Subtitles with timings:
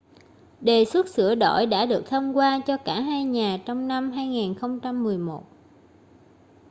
[0.61, 5.43] đề xuất sửa đổi đã được thông qua cho cả hai nhà trong năm 2011